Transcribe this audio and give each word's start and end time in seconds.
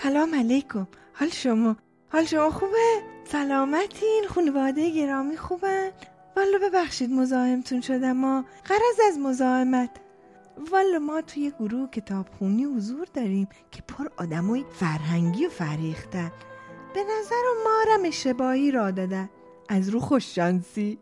سلام 0.00 0.34
علیکم. 0.34 0.86
حال 1.12 1.28
شما؟ 1.28 1.76
حال 2.12 2.24
شما 2.24 2.50
خوبه؟ 2.50 3.02
سلامتین. 3.24 4.24
خانواده 4.28 4.90
گرامی 4.90 5.36
خوبن؟ 5.36 5.90
والا 6.36 6.58
ببخشید 6.62 7.10
مزاحمتون 7.10 7.80
شدم 7.80 8.12
ما 8.12 8.44
قرض 8.64 9.00
از 9.08 9.18
مزاحمت. 9.18 9.90
والا 10.72 10.98
ما 10.98 11.20
توی 11.20 11.52
گروه 11.58 11.90
کتابخونی 11.90 12.64
حضور 12.64 13.06
داریم 13.14 13.48
که 13.70 13.82
پر 13.82 14.08
آدمای 14.16 14.64
فرهنگی 14.72 15.46
و 15.46 15.50
فریختن. 15.50 16.32
به 16.94 17.00
نظر 17.00 17.44
مارم 17.64 18.04
اشتباهی 18.04 18.70
را 18.70 18.90
دادن. 18.90 19.30
از 19.68 19.88
رو 19.88 20.00
خوششانسی. 20.00 20.98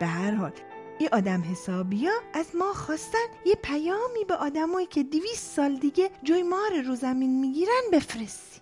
به 0.00 0.06
هر 0.06 0.34
حال 0.34 0.52
این 0.98 1.08
آدم 1.12 1.42
حسابی 1.50 2.06
ها 2.06 2.12
از 2.34 2.46
ما 2.58 2.72
خواستن 2.72 3.26
یه 3.46 3.54
پیامی 3.62 4.24
به 4.28 4.34
آدمایی 4.34 4.86
که 4.86 5.02
دویست 5.02 5.56
سال 5.56 5.76
دیگه 5.76 6.10
جوی 6.22 6.42
مار 6.42 6.82
رو 6.86 6.94
زمین 6.94 7.40
می‌گیرن 7.40 7.82
بفرستی. 7.92 8.60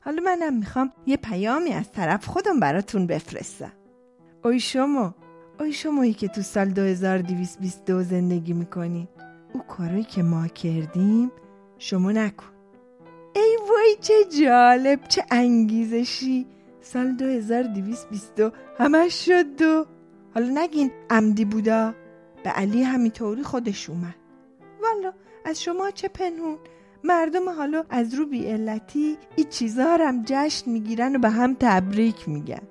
حالا 0.00 0.22
منم 0.22 0.56
می‌خوام 0.56 0.92
یه 1.06 1.16
پیامی 1.16 1.70
از 1.70 1.92
طرف 1.92 2.26
خودم 2.26 2.60
براتون 2.60 3.06
بفرستم. 3.06 3.72
اوی 4.44 4.60
شما 4.60 5.14
اوی 5.60 5.72
شمایی 5.72 6.14
که 6.14 6.28
تو 6.28 6.42
سال 6.42 6.68
2222 6.68 8.02
زندگی 8.02 8.52
می‌کنی. 8.52 9.08
او 9.52 9.62
کارایی 9.62 10.04
که 10.04 10.22
ما 10.22 10.48
کردیم 10.48 11.32
شما 11.78 12.12
نکن. 12.12 12.46
ای 13.36 13.58
وای 13.68 13.96
چه 14.00 14.14
جالب 14.40 15.00
چه 15.08 15.24
انگیزشی. 15.30 16.46
سال 16.80 17.12
2222 17.12 18.50
همش 18.78 19.26
شد 19.26 19.56
دو. 19.56 19.86
حالا 20.34 20.62
نگین 20.62 20.90
عمدی 21.10 21.44
بودا؟ 21.44 21.94
به 22.44 22.50
علی 22.50 22.82
همینطوری 22.82 23.42
خودش 23.42 23.90
اومد. 23.90 24.14
والا 24.82 25.12
از 25.44 25.62
شما 25.62 25.90
چه 25.90 26.08
پنهون؟ 26.08 26.58
مردم 27.04 27.48
حالا 27.48 27.84
از 27.90 28.14
رو 28.14 28.26
بی 28.26 28.46
علتی 28.46 29.18
این 29.36 29.48
چیزا 29.48 29.96
هم 30.00 30.22
جشن 30.26 30.70
می‌گیرن 30.70 31.16
و 31.16 31.18
به 31.18 31.30
هم 31.30 31.56
تبریک 31.60 32.28
میگن. 32.28 32.62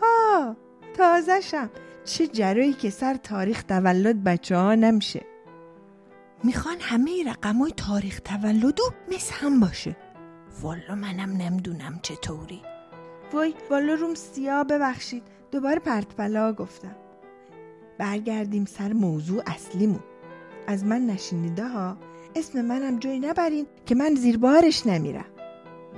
ها 0.00 0.56
تازشم 0.94 1.70
چه 2.04 2.26
جرایی 2.26 2.72
که 2.72 2.90
سر 2.90 3.14
تاریخ 3.14 3.62
تولد 3.62 4.24
بچه 4.24 4.56
ها 4.56 4.74
نمیشه. 4.74 5.24
می‌خوان 6.44 6.76
همه 6.80 7.24
رقمای 7.26 7.72
تاریخ 7.76 8.20
تولدو 8.20 8.82
مثل 9.08 9.34
هم 9.34 9.60
باشه. 9.60 9.96
والا 10.62 10.94
منم 10.94 11.36
نمی‌دونم 11.36 11.98
چطوری. 12.02 12.62
وای 13.32 13.54
والا 13.70 13.94
روم 13.94 14.14
سیاه 14.14 14.64
ببخشید. 14.64 15.22
دوباره 15.50 15.78
پرت 15.78 16.16
بلا 16.16 16.52
گفتم. 16.52 16.96
برگردیم 17.98 18.64
سر 18.64 18.92
موضوع 18.92 19.42
اصلیمون. 19.46 20.00
از 20.66 20.84
من 20.84 21.06
نشینیده 21.06 21.68
ها 21.68 21.96
اسم 22.36 22.60
منم 22.60 22.98
جای 22.98 23.18
نبرین 23.18 23.66
که 23.86 23.94
من 23.94 24.14
زیر 24.14 24.38
بارش 24.38 24.86
نمیرم. 24.86 25.24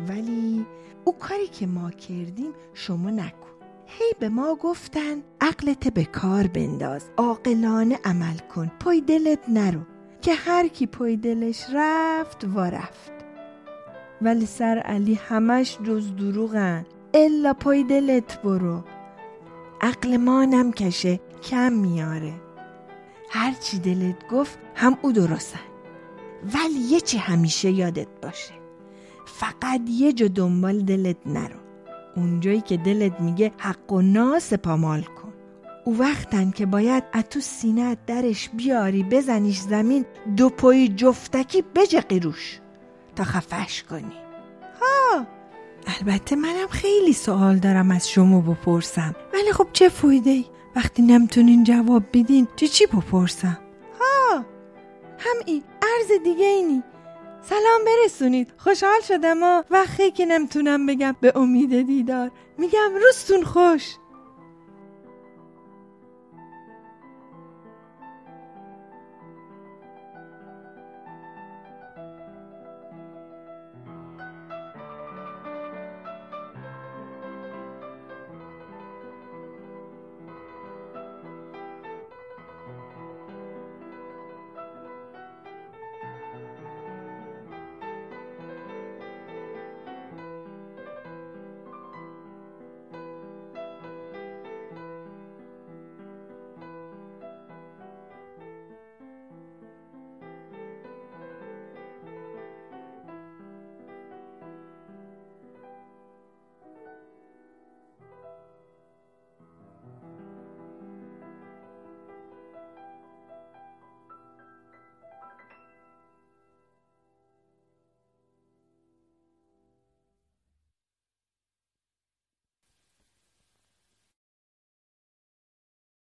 ولی 0.09 0.67
او 1.05 1.19
کاری 1.19 1.47
که 1.47 1.67
ما 1.67 1.91
کردیم 1.91 2.53
شما 2.75 3.11
نکن. 3.11 3.51
هی 3.87 4.13
به 4.19 4.29
ما 4.29 4.55
گفتن 4.55 5.23
عقلت 5.41 5.89
به 5.89 6.05
کار 6.05 6.47
بنداز 6.47 7.09
عاقلانه 7.17 7.99
عمل 8.05 8.39
کن 8.55 8.71
پای 8.81 9.01
دلت 9.01 9.49
نرو. 9.49 9.81
که 10.21 10.35
هر 10.35 10.69
کی 10.69 10.87
پای 10.87 11.17
دلش 11.17 11.67
رفت 11.75 12.45
و 12.45 12.61
رفت. 12.61 13.13
ولی 14.23 14.47
سر 14.47 14.79
علی 14.79 15.15
همش 15.15 15.79
جز 15.85 16.17
دروغن. 16.17 16.87
الا 17.15 17.53
پای 17.53 17.85
دلت 17.85 18.43
برو. 18.43 18.85
عقل 19.81 20.17
ما 20.17 20.45
نم 20.45 20.73
کشه 20.73 21.21
کم 21.43 21.73
میاره. 21.73 22.33
هر 23.31 23.53
چی 23.53 23.79
دلت 23.79 24.29
گفت 24.29 24.59
هم 24.75 24.99
او 25.03 25.13
درستن. 25.13 25.61
ولی 26.55 26.79
یه 26.91 27.01
چی 27.01 27.19
همیشه 27.19 27.71
یادت 27.71 28.09
باشه. 28.23 28.55
فقط 29.27 29.81
یه 29.89 30.13
جا 30.13 30.29
دنبال 30.29 30.81
دلت 30.81 31.17
نرو. 31.27 31.57
اونجایی 32.17 32.61
که 32.61 32.77
دلت 32.77 33.21
میگه 33.21 33.53
حق 33.59 33.93
و 33.93 34.01
ناس 34.01 34.53
پامال 34.53 35.03
کن. 35.03 35.33
او 35.85 35.99
وقتن 35.99 36.51
که 36.51 36.67
باید 36.67 37.05
اتو 37.15 37.41
سینت 37.41 37.99
درش 38.07 38.49
بیاری 38.49 39.03
بزنیش 39.03 39.61
زمین 39.61 40.05
دو 40.37 40.49
پای 40.49 40.89
جفتکی 40.89 41.63
بجقی 41.75 42.21
روش. 42.21 42.61
تا 43.17 43.25
خفش 43.25 43.83
کنی. 43.83 44.30
البته 45.87 46.37
منم 46.37 46.69
خیلی 46.71 47.13
سوال 47.13 47.57
دارم 47.57 47.91
از 47.91 48.11
شما 48.11 48.41
بپرسم. 48.41 49.15
ولی 49.35 49.53
خب 49.53 49.67
چه 49.73 49.89
فایده 49.89 50.31
ای؟ 50.31 50.45
وقتی 50.77 51.03
نمتونین 51.03 51.65
جواب 51.65 52.03
بدین 52.13 52.49
چه 52.57 52.69
چی 52.69 52.87
بپرسم؟ 52.87 53.59
ها 54.01 54.37
هم 55.19 55.37
ای 55.47 55.63
عرض 55.83 56.23
دیگه 56.25 56.45
اینی 56.45 56.83
سلام 57.43 57.81
برسونید. 57.87 58.53
خوشحال 58.57 59.01
شدم 59.09 59.41
ها 59.41 59.65
وقتی 59.71 60.11
که 60.11 60.27
نمتونم 60.27 60.87
بگم 60.87 61.17
به 61.21 61.33
امید 61.37 61.87
دیدار. 61.87 62.31
میگم 62.59 62.91
روستون 63.03 63.45
خوش. 63.45 63.97